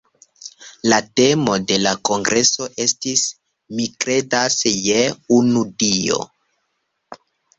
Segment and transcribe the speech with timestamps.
[0.91, 3.25] La temo de la kongreso estis
[3.79, 4.97] "Mi kredas je
[5.41, 6.19] unu Dio".